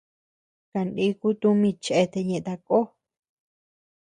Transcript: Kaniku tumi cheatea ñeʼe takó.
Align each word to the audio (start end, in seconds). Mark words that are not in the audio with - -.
Kaniku 0.71 1.27
tumi 1.41 1.69
cheatea 1.83 2.27
ñeʼe 2.27 2.45
takó. 2.47 2.79